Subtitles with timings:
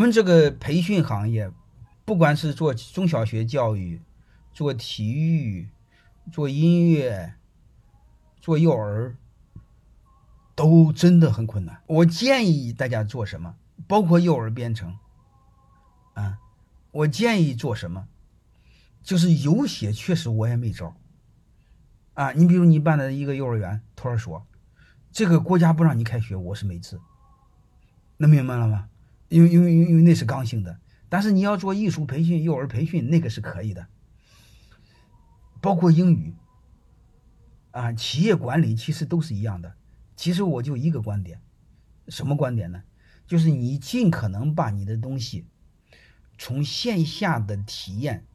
[0.00, 1.52] 我们这个培训行业，
[2.06, 4.00] 不管是做中小学教育、
[4.50, 5.68] 做体育、
[6.32, 7.34] 做音乐、
[8.40, 9.14] 做幼儿，
[10.54, 11.82] 都真的很困难。
[11.86, 13.54] 我建议大家做什么？
[13.86, 14.96] 包括幼儿编程，
[16.14, 16.38] 啊，
[16.92, 18.08] 我建议做什么？
[19.02, 20.96] 就是有些确实我也没招
[22.14, 22.32] 啊。
[22.32, 24.46] 你比如你办的一个幼儿园托儿所，
[25.12, 26.98] 这个国家不让你开学，我是没治。
[28.16, 28.88] 能明白了吗？
[29.30, 30.78] 因为因为因为那是刚性的，
[31.08, 33.86] 但是你要做艺术培训、幼儿培训，那个是可以的。
[35.60, 36.34] 包括英语，
[37.70, 39.74] 啊，企业管理其实都是一样的。
[40.16, 41.40] 其实我就一个观点，
[42.08, 42.82] 什么观点呢？
[43.26, 45.46] 就是你尽可能把你的东西
[46.36, 48.26] 从线下的体验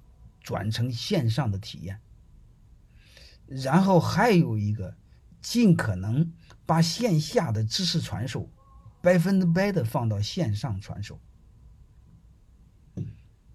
[0.42, 2.00] 转成线上的体验，
[3.48, 4.96] 然后还有一个，
[5.42, 6.32] 尽可能
[6.66, 8.50] 把线下的知识传授。
[9.06, 11.20] 百分之百的放到线上传授，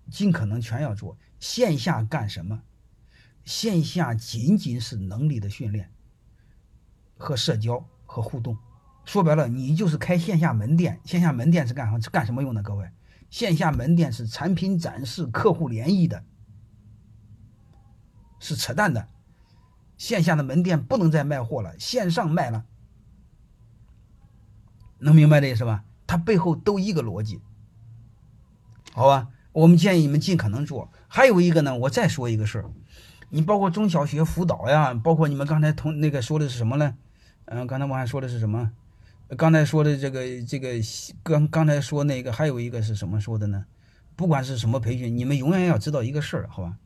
[0.08, 1.18] 尽可能全要做。
[1.41, 2.62] 线下干什么？
[3.44, 5.91] 线下仅仅是能力的训练
[7.19, 8.56] 和社交和互动。
[9.05, 11.00] 说白了，你就是开线下门店。
[11.05, 11.98] 线下门店是干什么？
[12.12, 12.62] 干什么用的？
[12.62, 12.88] 各位，
[13.28, 16.25] 线下门店是产品展示、客户联谊的，
[18.38, 19.08] 是扯淡的。
[19.97, 22.64] 线下的门店不能再卖货了，线上卖了。
[25.01, 25.84] 能明白这意思吧？
[26.06, 27.41] 它背后都一个逻辑，
[28.93, 29.29] 好吧？
[29.53, 30.91] 我们建议你们尽可能做。
[31.09, 32.70] 还有一个呢，我再说一个事儿，
[33.28, 36.97] 你包括中小学辅导呀，包括你们刚才同那个说的是什么呢？
[37.47, 38.73] 嗯，刚才我还说的是什么？
[39.37, 40.69] 刚才说的这个这个
[41.23, 43.65] 刚刚才说那个还有一个是什么说的呢？
[44.17, 46.77] 不管是什么培训，你们永远要知道一个事儿，好吧？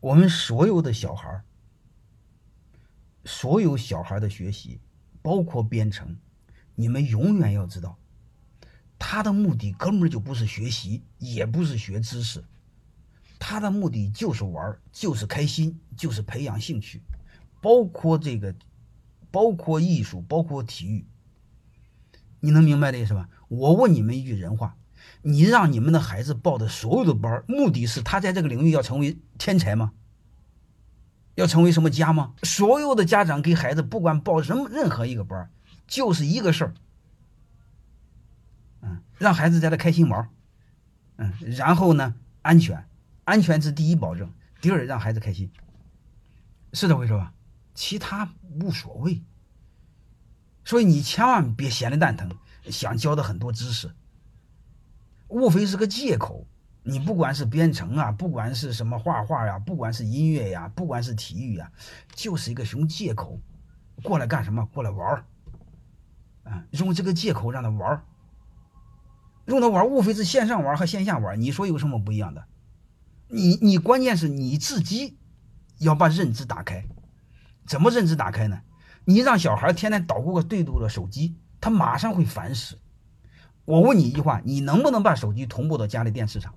[0.00, 1.44] 我们所有的小孩儿，
[3.24, 4.80] 所有小孩的学习。
[5.24, 6.18] 包括编程，
[6.74, 7.96] 你们永远要知道，
[8.98, 12.44] 他的目的根本就不是学习，也不是学知识，
[13.38, 17.00] 他的目的就是玩，就是开心，就是培养兴趣。
[17.62, 18.54] 包括这个，
[19.30, 21.06] 包括艺术，包括体育，
[22.40, 23.30] 你能明白这意思吧？
[23.48, 24.76] 我问你们一句人话：
[25.22, 29.94] 你让你们的孩子报的所有的班，目的是他在这个领域要成为天才吗？
[31.34, 32.34] 要成为什么家吗？
[32.42, 35.50] 所有的家长给孩子不管报什么任何一个班
[35.86, 36.74] 就是一个事儿，
[38.82, 40.28] 嗯，让孩子在这开心玩
[41.16, 42.88] 嗯，然后呢，安全，
[43.24, 45.50] 安全是第一保证，第二让孩子开心，
[46.72, 47.32] 是这回事吧？
[47.74, 49.22] 其他无所谓，
[50.64, 52.30] 所以你千万别闲的蛋疼，
[52.70, 53.92] 想教的很多知识，
[55.28, 56.46] 无非是个借口。
[56.86, 61.72] 你不管是编程啊，不管是什么画画呀，不管是音乐呀，不管是体育呀，
[62.14, 63.40] 就是一个熊借口，
[64.02, 64.66] 过来干什么？
[64.66, 65.24] 过来玩儿，
[66.44, 68.04] 啊，用这个借口让他玩儿，
[69.46, 72.44] 用他玩儿，无非是线上玩和线下玩，你说有什么不一样的？
[73.28, 75.18] 你你关键是你自己
[75.78, 76.84] 要把认知打开，
[77.66, 78.60] 怎么认知打开呢？
[79.06, 82.78] 你让小孩天天捣鼓个对嘟的手机，他马上会烦死。
[83.64, 86.54] 我问你一句话，你能不能把手机同步到家里电视上？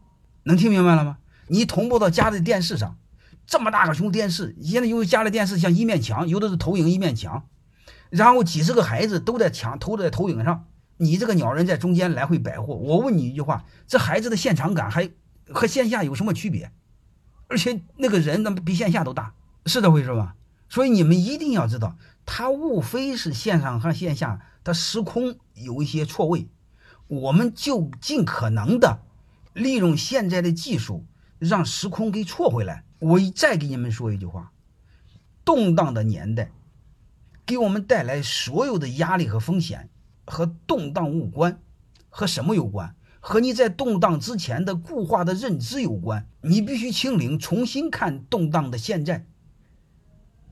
[0.48, 1.18] 能听明白了吗？
[1.48, 2.98] 你同步到家里电视上，
[3.46, 7.50] 这么大个熊电视，现在因为家里电视像一面墙，有的是投影一面墙，
[8.10, 12.76] 然后几十个孩子都在墙投在投影上，你这个鸟人在中间来回摆货。
[12.76, 15.10] 我问你一句话，这孩子的现场感还
[15.52, 16.72] 和线下有什么区别？
[17.50, 19.34] 而且那个人那比线下都大，
[19.66, 20.36] 是这回事吧？
[20.70, 26.48] 所以你们一定要知道，他无非是线上和线下他时空有一些错位，
[27.08, 29.00] 我们就尽可能的。
[29.58, 31.06] 利用现在的技术，
[31.40, 32.84] 让时空给错回来。
[33.00, 34.52] 我再给你们说一句话：
[35.44, 36.52] 动荡的年代，
[37.46, 39.90] 给我们带来所有的压力和风险，
[40.26, 41.60] 和动荡无关，
[42.10, 42.96] 和什么有关？
[43.20, 46.28] 和你在动荡之前的固化的认知有关。
[46.42, 49.26] 你必须清零，重新看动荡的现在，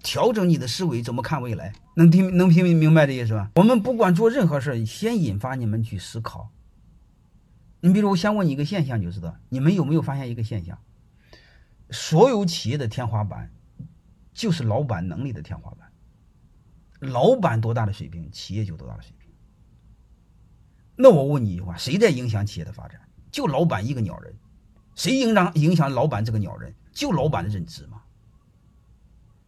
[0.03, 1.73] 调整你的思维，怎么看未来？
[1.95, 3.51] 能听能听明白这意思吧？
[3.55, 6.49] 我们不管做任何事，先引发你们去思考。
[7.85, 10.79] 你比如，我先问你一个现象，就知道你们有没有发现一个现象：
[11.91, 13.51] 所有企业的天花板
[14.33, 15.91] 就是老板能力的天花板。
[16.99, 19.29] 老板多大的水平，企业就多大的水平。
[20.95, 22.99] 那我问你一句话：谁在影响企业的发展？
[23.31, 24.33] 就老板一个鸟人。
[24.95, 26.73] 谁影响影响老板这个鸟人？
[26.91, 28.01] 就老板的认知嘛。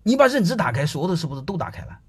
[0.04, 2.00] 你把认知打开，所有的是不是都打开了？